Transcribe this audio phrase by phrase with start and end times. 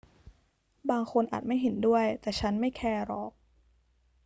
[0.89, 3.31] บางคนอาจไม่เห็นด้วย แต่ฉันไม่แคร์หรอก